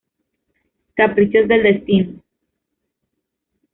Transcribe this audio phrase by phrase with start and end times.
[0.95, 2.19] Caprichos del destino.